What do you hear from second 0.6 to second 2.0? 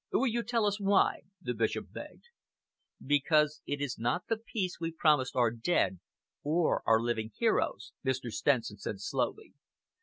us why?" the Bishop